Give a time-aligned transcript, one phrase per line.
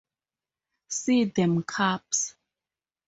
[0.87, 2.33] See them cups?